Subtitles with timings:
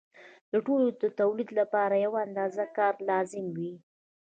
[0.51, 3.73] د ټولو د تولید لپاره یوه اندازه کار لازم وي